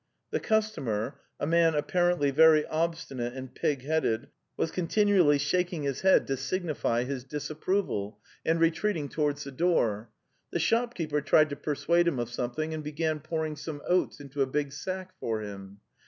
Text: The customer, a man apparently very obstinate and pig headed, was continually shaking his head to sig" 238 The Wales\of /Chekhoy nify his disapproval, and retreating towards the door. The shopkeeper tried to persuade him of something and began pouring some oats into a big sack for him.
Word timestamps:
The 0.31 0.39
customer, 0.39 1.19
a 1.39 1.45
man 1.45 1.75
apparently 1.75 2.31
very 2.31 2.65
obstinate 2.65 3.33
and 3.35 3.53
pig 3.53 3.83
headed, 3.83 4.29
was 4.57 4.71
continually 4.71 5.37
shaking 5.37 5.83
his 5.83 6.01
head 6.01 6.25
to 6.25 6.37
sig" 6.37 6.61
238 6.63 6.63
The 6.65 6.73
Wales\of 6.73 6.97
/Chekhoy 6.97 7.01
nify 7.05 7.09
his 7.11 7.23
disapproval, 7.23 8.19
and 8.43 8.59
retreating 8.59 9.09
towards 9.09 9.43
the 9.43 9.51
door. 9.51 10.09
The 10.49 10.57
shopkeeper 10.57 11.21
tried 11.21 11.51
to 11.51 11.55
persuade 11.55 12.07
him 12.07 12.17
of 12.17 12.31
something 12.31 12.73
and 12.73 12.83
began 12.83 13.19
pouring 13.19 13.55
some 13.55 13.83
oats 13.87 14.19
into 14.19 14.41
a 14.41 14.47
big 14.47 14.71
sack 14.73 15.13
for 15.19 15.41
him. 15.41 15.79